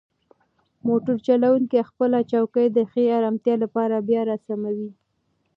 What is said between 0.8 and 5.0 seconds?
موټر چلونکی خپله چوکۍ د ښې ارامتیا لپاره بیا راسموي.